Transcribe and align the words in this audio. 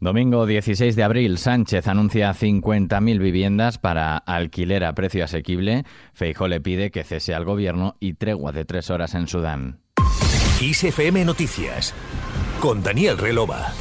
Domingo 0.00 0.46
16 0.46 0.94
de 0.94 1.02
abril, 1.02 1.38
Sánchez 1.38 1.88
anuncia 1.88 2.32
50.000 2.32 3.18
viviendas 3.18 3.78
para 3.78 4.16
alquiler 4.16 4.84
a 4.84 4.94
precio 4.94 5.24
asequible. 5.24 5.84
Feijó 6.12 6.46
le 6.46 6.60
pide 6.60 6.92
que 6.92 7.02
cese 7.02 7.34
al 7.34 7.44
gobierno 7.44 7.96
y 7.98 8.14
tregua 8.14 8.52
de 8.52 8.64
tres 8.64 8.90
horas 8.90 9.16
en 9.16 9.26
Sudán. 9.26 9.80
ISFM 10.60 11.24
Noticias 11.24 11.94
con 12.60 12.82
Daniel 12.82 13.18
Relova. 13.18 13.72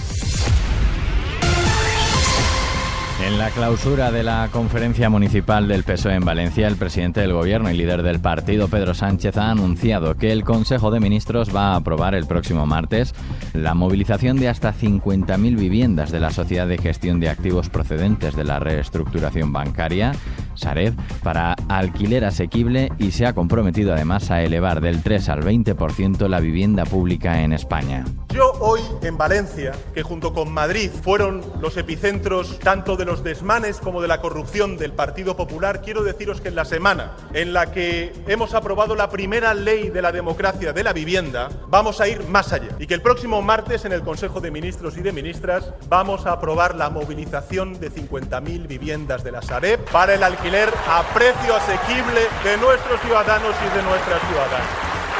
En 3.19 3.39
la 3.39 3.49
clausura 3.49 4.11
de 4.11 4.21
la 4.21 4.47
conferencia 4.51 5.09
municipal 5.09 5.67
del 5.67 5.83
PSOE 5.83 6.13
en 6.13 6.23
Valencia, 6.23 6.67
el 6.67 6.77
presidente 6.77 7.19
del 7.19 7.33
gobierno 7.33 7.71
y 7.71 7.75
líder 7.75 8.03
del 8.03 8.19
partido, 8.19 8.67
Pedro 8.67 8.93
Sánchez, 8.93 9.37
ha 9.37 9.49
anunciado 9.49 10.15
que 10.15 10.31
el 10.31 10.43
Consejo 10.43 10.91
de 10.91 10.99
Ministros 10.99 11.53
va 11.53 11.73
a 11.73 11.77
aprobar 11.77 12.13
el 12.13 12.27
próximo 12.27 12.67
martes 12.67 13.15
la 13.53 13.73
movilización 13.73 14.37
de 14.37 14.49
hasta 14.49 14.71
50.000 14.71 15.57
viviendas 15.57 16.11
de 16.11 16.19
la 16.19 16.29
Sociedad 16.29 16.67
de 16.67 16.77
Gestión 16.77 17.19
de 17.19 17.29
Activos 17.29 17.69
procedentes 17.69 18.35
de 18.35 18.43
la 18.43 18.59
reestructuración 18.59 19.51
bancaria, 19.51 20.11
Sareb, 20.57 20.93
para 21.23 21.55
alquiler 21.69 22.25
asequible 22.25 22.91
y 22.97 23.11
se 23.11 23.25
ha 23.25 23.33
comprometido 23.33 23.93
además 23.93 24.31
a 24.31 24.41
elevar 24.41 24.81
del 24.81 25.03
3 25.03 25.29
al 25.29 25.43
20% 25.43 26.27
la 26.27 26.39
vivienda 26.39 26.85
pública 26.85 27.41
en 27.41 27.53
España. 27.53 28.05
Yo 28.29 28.51
hoy 28.59 28.81
en 29.01 29.17
Valencia, 29.17 29.71
que 29.93 30.03
junto 30.03 30.33
con 30.33 30.51
Madrid 30.51 30.91
fueron 31.03 31.41
los 31.61 31.77
epicentros 31.77 32.59
tanto 32.59 32.97
de 32.97 33.05
los 33.05 33.23
desmanes 33.23 33.77
como 33.77 34.01
de 34.01 34.07
la 34.07 34.21
corrupción 34.21 34.77
del 34.77 34.91
Partido 34.91 35.35
Popular, 35.35 35.81
quiero 35.81 36.03
deciros 36.03 36.41
que 36.41 36.49
en 36.49 36.55
la 36.55 36.65
semana 36.65 37.13
en 37.33 37.53
la 37.53 37.71
que 37.71 38.13
hemos 38.27 38.53
aprobado 38.53 38.95
la 38.95 39.09
primera 39.09 39.53
ley 39.53 39.89
de 39.89 40.01
la 40.01 40.11
democracia 40.11 40.73
de 40.73 40.83
la 40.83 40.93
vivienda, 40.93 41.49
vamos 41.67 42.01
a 42.01 42.07
ir 42.07 42.27
más 42.27 42.53
allá. 42.53 42.69
Y 42.79 42.87
que 42.87 42.93
el 42.93 43.01
próximo 43.01 43.41
martes 43.41 43.85
en 43.85 43.91
el 43.91 44.01
Consejo 44.01 44.41
de 44.41 44.51
Ministros 44.51 44.97
y 44.97 45.01
de 45.01 45.13
Ministras 45.13 45.71
vamos 45.87 46.25
a 46.25 46.33
aprobar 46.33 46.75
la 46.75 46.89
movilización 46.89 47.79
de 47.79 47.91
50.000 47.91 48.67
viviendas 48.67 49.23
de 49.23 49.31
la 49.31 49.41
Sareb 49.41 49.83
para 49.85 50.13
el 50.13 50.23
alquiler 50.23 50.46
a 50.55 51.03
precio 51.13 51.55
asequible 51.55 52.21
de 52.43 52.57
nuestros 52.57 53.01
ciudadanos 53.01 53.53
y 53.65 53.75
de 53.75 53.83
nuestras 53.83 54.21
ciudadanas. 54.29 54.67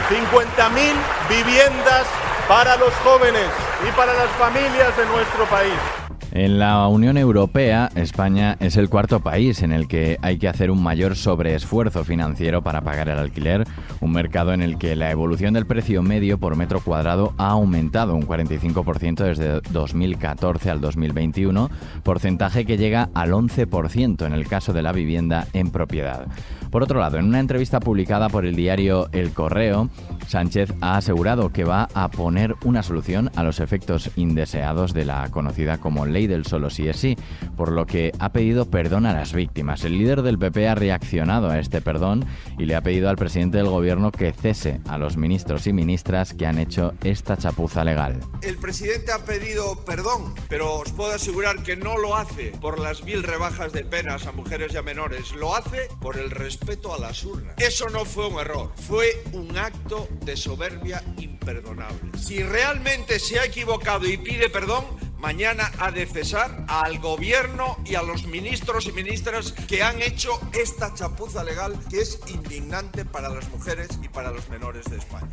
50.000 0.09 0.93
viviendas 1.29 2.07
para 2.47 2.77
los 2.77 2.93
jóvenes 3.03 3.49
y 3.85 3.91
para 3.91 4.13
las 4.13 4.29
familias 4.39 4.95
de 4.95 5.05
nuestro 5.07 5.43
país. 5.45 5.96
En 6.37 6.59
la 6.59 6.87
Unión 6.87 7.17
Europea, 7.17 7.89
España 7.95 8.57
es 8.59 8.77
el 8.77 8.89
cuarto 8.89 9.21
país 9.21 9.63
en 9.63 9.71
el 9.71 9.87
que 9.87 10.19
hay 10.21 10.37
que 10.37 10.47
hacer 10.47 10.69
un 10.69 10.83
mayor 10.83 11.15
sobreesfuerzo 11.15 12.03
financiero 12.03 12.61
para 12.61 12.81
pagar 12.81 13.09
el 13.09 13.17
alquiler, 13.17 13.63
un 14.01 14.11
mercado 14.11 14.53
en 14.53 14.61
el 14.61 14.77
que 14.77 14.95
la 14.95 15.09
evolución 15.09 15.55
del 15.55 15.65
precio 15.65 16.03
medio 16.03 16.37
por 16.37 16.55
metro 16.55 16.79
cuadrado 16.79 17.33
ha 17.39 17.49
aumentado 17.49 18.13
un 18.13 18.27
45% 18.27 19.15
desde 19.23 19.61
2014 19.71 20.69
al 20.69 20.79
2021, 20.79 21.71
porcentaje 22.03 22.65
que 22.65 22.77
llega 22.77 23.09
al 23.15 23.31
11% 23.31 24.23
en 24.23 24.33
el 24.33 24.47
caso 24.47 24.73
de 24.73 24.83
la 24.83 24.91
vivienda 24.91 25.47
en 25.53 25.71
propiedad. 25.71 26.27
Por 26.69 26.83
otro 26.83 26.99
lado, 26.99 27.17
en 27.17 27.25
una 27.25 27.39
entrevista 27.39 27.79
publicada 27.79 28.29
por 28.29 28.45
el 28.45 28.55
diario 28.55 29.09
El 29.11 29.31
Correo, 29.31 29.89
Sánchez 30.27 30.73
ha 30.81 30.97
asegurado 30.97 31.51
que 31.51 31.63
va 31.63 31.87
a 31.93 32.09
poner 32.09 32.55
una 32.65 32.83
solución 32.83 33.31
a 33.35 33.43
los 33.43 33.59
efectos 33.59 34.11
indeseados 34.15 34.93
de 34.93 35.05
la 35.05 35.29
conocida 35.29 35.77
como 35.77 36.05
ley 36.05 36.27
del 36.27 36.45
solo 36.45 36.69
sí 36.69 36.87
es 36.87 36.97
sí, 36.97 37.17
por 37.55 37.71
lo 37.71 37.85
que 37.85 38.11
ha 38.19 38.31
pedido 38.31 38.69
perdón 38.69 39.05
a 39.05 39.13
las 39.13 39.33
víctimas. 39.33 39.83
El 39.85 39.97
líder 39.97 40.21
del 40.21 40.37
PP 40.37 40.67
ha 40.67 40.75
reaccionado 40.75 41.49
a 41.49 41.59
este 41.59 41.81
perdón 41.81 42.25
y 42.57 42.65
le 42.65 42.75
ha 42.75 42.81
pedido 42.81 43.09
al 43.09 43.15
presidente 43.15 43.57
del 43.57 43.69
gobierno 43.69 44.11
que 44.11 44.33
cese 44.33 44.81
a 44.87 44.97
los 44.97 45.17
ministros 45.17 45.65
y 45.67 45.73
ministras 45.73 46.33
que 46.33 46.45
han 46.45 46.59
hecho 46.59 46.93
esta 47.03 47.37
chapuza 47.37 47.83
legal. 47.83 48.19
El 48.41 48.57
presidente 48.57 49.11
ha 49.11 49.19
pedido 49.19 49.83
perdón, 49.85 50.33
pero 50.49 50.75
os 50.75 50.91
puedo 50.91 51.13
asegurar 51.13 51.63
que 51.63 51.75
no 51.77 51.97
lo 51.97 52.15
hace 52.15 52.51
por 52.59 52.79
las 52.79 53.03
mil 53.03 53.23
rebajas 53.23 53.71
de 53.71 53.83
penas 53.83 54.27
a 54.27 54.31
mujeres 54.31 54.73
y 54.73 54.77
a 54.77 54.81
menores, 54.81 55.33
lo 55.33 55.55
hace 55.55 55.87
por 56.01 56.17
el 56.17 56.31
respeto 56.31 56.93
a 56.93 56.99
las 56.99 57.23
urnas. 57.23 57.55
Eso 57.57 57.89
no 57.89 58.05
fue 58.05 58.27
un 58.27 58.39
error, 58.39 58.71
fue 58.75 59.23
un 59.33 59.57
acto 59.57 60.07
de 60.21 60.37
soberbia 60.37 61.03
imperdonable. 61.17 62.17
Si 62.17 62.43
realmente 62.43 63.19
se 63.19 63.39
ha 63.39 63.45
equivocado 63.45 64.07
y 64.07 64.17
pide 64.17 64.49
perdón, 64.49 64.85
mañana 65.17 65.71
ha 65.79 65.91
de 65.91 66.05
cesar 66.05 66.65
al 66.67 66.99
gobierno 66.99 67.77
y 67.85 67.95
a 67.95 68.01
los 68.01 68.25
ministros 68.27 68.87
y 68.87 68.91
ministras 68.91 69.53
que 69.67 69.83
han 69.83 70.01
hecho 70.01 70.39
esta 70.53 70.93
chapuza 70.93 71.43
legal 71.43 71.77
que 71.89 72.01
es 72.01 72.19
indignante 72.27 73.05
para 73.05 73.29
las 73.29 73.49
mujeres 73.49 73.89
y 74.03 74.09
para 74.09 74.31
los 74.31 74.49
menores 74.49 74.85
de 74.85 74.97
España. 74.97 75.29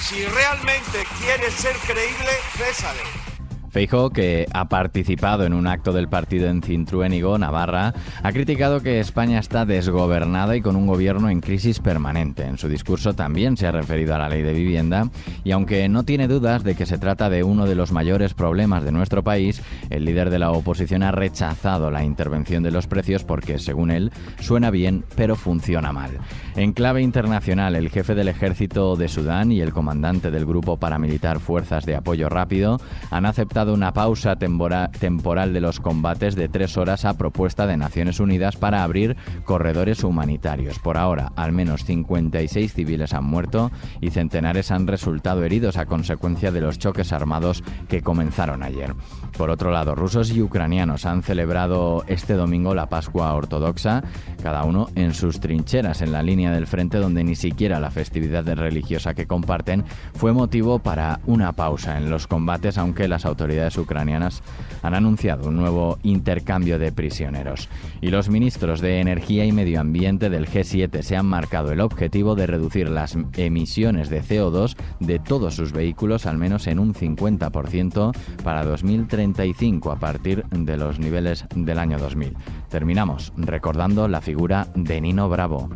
Si 0.00 0.24
realmente 0.24 1.04
quiere 1.18 1.50
ser 1.50 1.76
creíble, 1.86 2.30
césale. 2.56 3.35
Feijóo, 3.76 4.08
que 4.08 4.46
ha 4.54 4.70
participado 4.70 5.44
en 5.44 5.52
un 5.52 5.66
acto 5.66 5.92
del 5.92 6.08
partido 6.08 6.48
en 6.48 6.62
Cintruénigo, 6.62 7.36
Navarra, 7.36 7.92
ha 8.22 8.32
criticado 8.32 8.80
que 8.80 9.00
España 9.00 9.38
está 9.38 9.66
desgobernada 9.66 10.56
y 10.56 10.62
con 10.62 10.76
un 10.76 10.86
gobierno 10.86 11.28
en 11.28 11.42
crisis 11.42 11.80
permanente. 11.80 12.46
En 12.46 12.56
su 12.56 12.70
discurso 12.70 13.12
también 13.12 13.58
se 13.58 13.66
ha 13.66 13.72
referido 13.72 14.14
a 14.14 14.18
la 14.18 14.30
ley 14.30 14.40
de 14.40 14.54
vivienda 14.54 15.10
y 15.44 15.50
aunque 15.50 15.90
no 15.90 16.04
tiene 16.04 16.26
dudas 16.26 16.64
de 16.64 16.74
que 16.74 16.86
se 16.86 16.96
trata 16.96 17.28
de 17.28 17.44
uno 17.44 17.66
de 17.66 17.74
los 17.74 17.92
mayores 17.92 18.32
problemas 18.32 18.82
de 18.82 18.92
nuestro 18.92 19.22
país, 19.22 19.60
el 19.90 20.06
líder 20.06 20.30
de 20.30 20.38
la 20.38 20.52
oposición 20.52 21.02
ha 21.02 21.12
rechazado 21.12 21.90
la 21.90 22.02
intervención 22.02 22.62
de 22.62 22.70
los 22.70 22.86
precios 22.86 23.24
porque, 23.24 23.58
según 23.58 23.90
él, 23.90 24.10
suena 24.40 24.70
bien 24.70 25.04
pero 25.16 25.36
funciona 25.36 25.92
mal. 25.92 26.12
En 26.54 26.72
clave 26.72 27.02
internacional, 27.02 27.76
el 27.76 27.90
jefe 27.90 28.14
del 28.14 28.28
ejército 28.28 28.96
de 28.96 29.08
Sudán 29.08 29.52
y 29.52 29.60
el 29.60 29.74
comandante 29.74 30.30
del 30.30 30.46
grupo 30.46 30.78
paramilitar 30.78 31.40
Fuerzas 31.40 31.84
de 31.84 31.96
Apoyo 31.96 32.30
Rápido 32.30 32.80
han 33.10 33.26
aceptado 33.26 33.65
una 33.72 33.92
pausa 33.92 34.36
temporal 34.36 35.52
de 35.52 35.60
los 35.60 35.80
combates 35.80 36.34
de 36.34 36.48
tres 36.48 36.76
horas 36.76 37.04
a 37.04 37.16
propuesta 37.16 37.66
de 37.66 37.76
Naciones 37.76 38.20
Unidas 38.20 38.56
para 38.56 38.82
abrir 38.82 39.16
corredores 39.44 40.04
humanitarios. 40.04 40.78
Por 40.78 40.96
ahora, 40.96 41.32
al 41.36 41.52
menos 41.52 41.84
56 41.84 42.72
civiles 42.72 43.14
han 43.14 43.24
muerto 43.24 43.70
y 44.00 44.10
centenares 44.10 44.70
han 44.70 44.86
resultado 44.86 45.44
heridos 45.44 45.76
a 45.76 45.86
consecuencia 45.86 46.52
de 46.52 46.60
los 46.60 46.78
choques 46.78 47.12
armados 47.12 47.62
que 47.88 48.02
comenzaron 48.02 48.62
ayer. 48.62 48.94
Por 49.36 49.50
otro 49.50 49.70
lado, 49.70 49.94
rusos 49.94 50.30
y 50.30 50.42
ucranianos 50.42 51.06
han 51.06 51.22
celebrado 51.22 52.04
este 52.06 52.34
domingo 52.34 52.74
la 52.74 52.88
Pascua 52.88 53.34
Ortodoxa, 53.34 54.02
cada 54.42 54.64
uno 54.64 54.88
en 54.94 55.14
sus 55.14 55.40
trincheras 55.40 56.02
en 56.02 56.12
la 56.12 56.22
línea 56.22 56.52
del 56.52 56.66
frente 56.66 56.98
donde 56.98 57.24
ni 57.24 57.34
siquiera 57.34 57.80
la 57.80 57.90
festividad 57.90 58.46
religiosa 58.54 59.14
que 59.14 59.26
comparten 59.26 59.84
fue 60.14 60.32
motivo 60.32 60.78
para 60.78 61.20
una 61.26 61.52
pausa 61.52 61.98
en 61.98 62.10
los 62.10 62.26
combates, 62.26 62.78
aunque 62.78 63.08
las 63.08 63.24
autoridades 63.24 63.45
ucranianas 63.78 64.42
han 64.82 64.94
anunciado 64.94 65.48
un 65.48 65.56
nuevo 65.56 65.98
intercambio 66.02 66.78
de 66.78 66.92
prisioneros. 66.92 67.68
Y 68.00 68.08
los 68.08 68.28
ministros 68.28 68.80
de 68.80 69.00
Energía 69.00 69.44
y 69.44 69.52
Medio 69.52 69.80
Ambiente 69.80 70.30
del 70.30 70.48
G7 70.48 71.02
se 71.02 71.16
han 71.16 71.26
marcado 71.26 71.72
el 71.72 71.80
objetivo 71.80 72.34
de 72.34 72.46
reducir 72.46 72.88
las 72.88 73.16
emisiones 73.36 74.10
de 74.10 74.22
CO2 74.22 74.76
de 75.00 75.18
todos 75.18 75.54
sus 75.54 75.72
vehículos 75.72 76.26
al 76.26 76.38
menos 76.38 76.66
en 76.66 76.78
un 76.78 76.94
50% 76.94 78.12
para 78.42 78.64
2035 78.64 79.90
a 79.90 79.98
partir 79.98 80.44
de 80.50 80.76
los 80.76 80.98
niveles 80.98 81.44
del 81.54 81.78
año 81.78 81.98
2000. 81.98 82.34
Terminamos 82.68 83.32
recordando 83.36 84.08
la 84.08 84.20
figura 84.20 84.68
de 84.74 85.00
Nino 85.00 85.28
Bravo. 85.28 85.70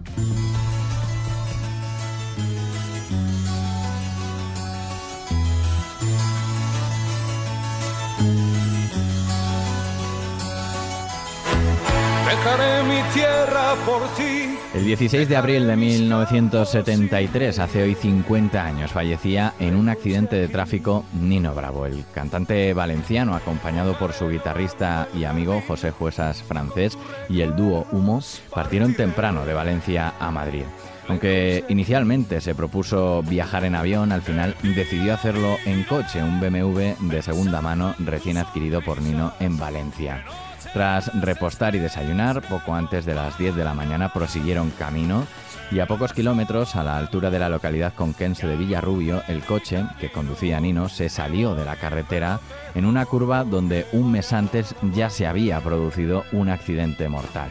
Mi 12.85 13.03
tierra 13.13 13.75
por 13.85 14.07
ti. 14.17 14.57
El 14.73 14.85
16 14.85 15.29
de 15.29 15.37
abril 15.37 15.67
de 15.67 15.77
1973, 15.77 17.59
hace 17.59 17.83
hoy 17.83 17.97
50 17.97 18.65
años, 18.65 18.93
fallecía 18.93 19.55
en 19.59 19.75
un 19.75 19.89
accidente 19.89 20.37
de 20.37 20.47
tráfico 20.47 21.05
Nino 21.13 21.55
Bravo, 21.57 21.87
el 21.87 22.05
cantante 22.15 22.73
valenciano, 22.73 23.35
acompañado 23.35 23.99
por 23.99 24.13
su 24.13 24.29
guitarrista 24.29 25.09
y 25.13 25.25
amigo 25.25 25.61
José 25.67 25.91
Juesas 25.91 26.45
francés 26.45 26.97
y 27.29 27.41
el 27.41 27.57
dúo 27.57 27.87
Humo, 27.91 28.21
partieron 28.55 28.95
temprano 28.95 29.45
de 29.45 29.55
Valencia 29.55 30.15
a 30.21 30.31
Madrid. 30.31 30.65
Aunque 31.09 31.65
inicialmente 31.69 32.41
se 32.41 32.55
propuso 32.55 33.25
viajar 33.25 33.65
en 33.65 33.75
avión, 33.75 34.13
al 34.13 34.23
final 34.23 34.55
decidió 34.63 35.15
hacerlo 35.15 35.57
en 35.67 35.83
coche, 35.83 36.23
un 36.23 36.39
BMW 36.39 36.95
de 37.01 37.23
segunda 37.23 37.61
mano 37.61 37.97
recién 37.99 38.39
adquirido 38.39 38.83
por 38.83 39.03
Nino 39.03 39.33
en 39.41 39.59
Valencia. 39.59 40.25
Tras 40.73 41.11
repostar 41.21 41.75
y 41.75 41.79
desayunar, 41.79 42.43
poco 42.43 42.75
antes 42.75 43.05
de 43.05 43.15
las 43.15 43.37
10 43.39 43.57
de 43.57 43.65
la 43.65 43.75
mañana 43.75 44.13
prosiguieron 44.13 44.71
camino 44.71 45.27
y 45.71 45.79
a 45.79 45.87
pocos 45.87 46.13
kilómetros, 46.13 46.75
a 46.75 46.83
la 46.83 46.97
altura 46.97 47.31
de 47.31 47.39
la 47.39 47.49
localidad 47.49 47.95
conquense 47.95 48.47
de 48.47 48.57
Villarrubio, 48.57 49.23
el 49.29 49.43
coche 49.43 49.85
que 50.01 50.11
conducía 50.11 50.61
Nino 50.61 50.89
se 50.89 51.09
salió 51.09 51.55
de 51.55 51.65
la 51.65 51.77
carretera 51.77 52.41
en 52.75 52.85
una 52.85 53.07
curva 53.07 53.45
donde 53.45 53.87
un 53.93 54.11
mes 54.11 54.33
antes 54.33 54.75
ya 54.95 55.11
se 55.11 55.27
había 55.27 55.61
producido 55.61 56.25
un 56.33 56.49
accidente 56.49 57.09
mortal. 57.09 57.51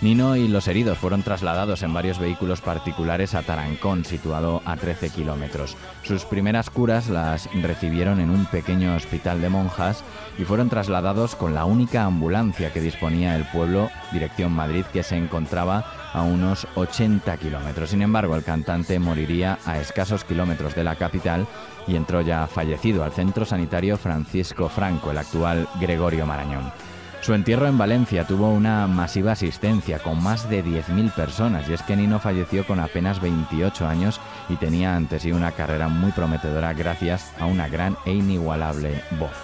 Nino 0.00 0.36
y 0.36 0.46
los 0.46 0.68
heridos 0.68 0.96
fueron 0.96 1.24
trasladados 1.24 1.82
en 1.82 1.92
varios 1.92 2.20
vehículos 2.20 2.60
particulares 2.60 3.34
a 3.34 3.42
Tarancón, 3.42 4.04
situado 4.04 4.62
a 4.64 4.76
13 4.76 5.10
kilómetros. 5.10 5.76
Sus 6.04 6.24
primeras 6.24 6.70
curas 6.70 7.08
las 7.08 7.48
recibieron 7.52 8.20
en 8.20 8.30
un 8.30 8.46
pequeño 8.46 8.94
hospital 8.94 9.40
de 9.40 9.48
monjas 9.48 10.04
y 10.38 10.44
fueron 10.44 10.68
trasladados 10.68 11.34
con 11.34 11.52
la 11.52 11.64
única 11.64 12.04
ambulancia 12.04 12.72
que 12.72 12.80
disponía 12.80 13.34
el 13.34 13.44
pueblo, 13.46 13.90
dirección 14.12 14.52
Madrid, 14.52 14.84
que 14.92 15.02
se 15.02 15.16
encontraba 15.16 15.84
a 16.12 16.22
unos 16.22 16.68
80 16.76 17.36
kilómetros. 17.38 17.90
Sin 17.90 18.02
embargo, 18.02 18.36
el 18.36 18.44
cantante 18.44 19.00
moriría 19.00 19.58
a 19.64 19.80
escasos 19.80 20.22
kilómetros 20.22 20.76
de 20.76 20.84
la 20.84 20.94
capital 20.94 21.44
y 21.88 21.96
entró 21.96 22.20
ya 22.20 22.46
fallecido 22.46 23.02
al 23.02 23.10
centro 23.10 23.44
sanitario 23.44 23.96
Francisco 23.96 24.68
Franco, 24.68 25.10
el 25.10 25.18
actual 25.18 25.68
Gregorio 25.80 26.24
Marañón. 26.24 26.70
Su 27.20 27.34
entierro 27.34 27.66
en 27.66 27.76
Valencia 27.76 28.26
tuvo 28.26 28.50
una 28.50 28.86
masiva 28.86 29.32
asistencia 29.32 29.98
con 29.98 30.22
más 30.22 30.48
de 30.48 30.64
10.000 30.64 31.12
personas 31.12 31.68
y 31.68 31.74
es 31.74 31.82
que 31.82 31.96
Nino 31.96 32.20
falleció 32.20 32.66
con 32.66 32.80
apenas 32.80 33.20
28 33.20 33.86
años 33.86 34.20
y 34.48 34.56
tenía 34.56 34.96
ante 34.96 35.18
sí 35.18 35.32
una 35.32 35.52
carrera 35.52 35.88
muy 35.88 36.12
prometedora 36.12 36.72
gracias 36.72 37.32
a 37.38 37.46
una 37.46 37.68
gran 37.68 37.96
e 38.06 38.12
inigualable 38.12 39.02
voz. 39.18 39.36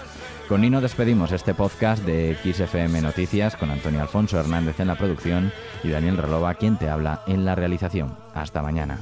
Con 0.47 0.61
Nino 0.61 0.79
despedimos 0.79 1.31
este 1.31 1.53
podcast 1.53 2.03
de 2.03 2.37
XFM 2.43 3.01
Noticias 3.01 3.55
con 3.55 3.71
Antonio 3.71 4.01
Alfonso 4.01 4.39
Hernández 4.39 4.79
en 4.79 4.87
la 4.87 4.95
producción 4.95 5.51
y 5.83 5.89
Daniel 5.89 6.17
Relova 6.17 6.53
quien 6.53 6.77
te 6.77 6.89
habla 6.89 7.21
en 7.27 7.45
la 7.45 7.55
realización. 7.55 8.15
Hasta 8.33 8.61
mañana. 8.61 8.99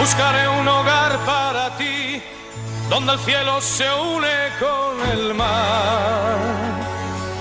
Buscaré 0.00 0.48
un 0.48 0.66
hogar 0.66 1.18
para 1.24 1.51
donde 2.92 3.12
el 3.14 3.18
cielo 3.20 3.58
se 3.62 3.88
une 3.90 4.36
con 4.60 5.10
el 5.12 5.32
mar, 5.32 6.36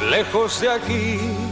lejos 0.09 0.62
de 0.62 0.69
aquí 0.69 1.50